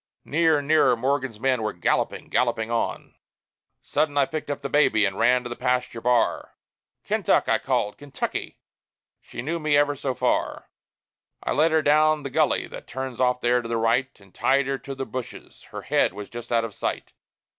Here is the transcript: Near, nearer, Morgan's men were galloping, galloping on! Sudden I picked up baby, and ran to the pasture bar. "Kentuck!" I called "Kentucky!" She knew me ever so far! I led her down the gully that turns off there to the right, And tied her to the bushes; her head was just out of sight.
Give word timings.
Near, 0.25 0.63
nearer, 0.63 0.95
Morgan's 0.97 1.39
men 1.39 1.61
were 1.61 1.73
galloping, 1.73 2.27
galloping 2.29 2.71
on! 2.71 3.13
Sudden 3.83 4.17
I 4.17 4.25
picked 4.25 4.49
up 4.49 4.63
baby, 4.71 5.05
and 5.05 5.15
ran 5.15 5.43
to 5.43 5.47
the 5.49 5.55
pasture 5.55 6.01
bar. 6.01 6.57
"Kentuck!" 7.05 7.47
I 7.47 7.59
called 7.59 7.99
"Kentucky!" 7.99 8.57
She 9.21 9.43
knew 9.43 9.59
me 9.59 9.77
ever 9.77 9.95
so 9.95 10.15
far! 10.15 10.71
I 11.43 11.51
led 11.51 11.71
her 11.71 11.83
down 11.83 12.23
the 12.23 12.31
gully 12.31 12.65
that 12.65 12.87
turns 12.87 13.19
off 13.19 13.41
there 13.41 13.61
to 13.61 13.67
the 13.67 13.77
right, 13.77 14.09
And 14.19 14.33
tied 14.33 14.65
her 14.65 14.79
to 14.79 14.95
the 14.95 15.05
bushes; 15.05 15.65
her 15.65 15.83
head 15.83 16.13
was 16.13 16.29
just 16.31 16.51
out 16.51 16.65
of 16.65 16.73
sight. 16.73 17.13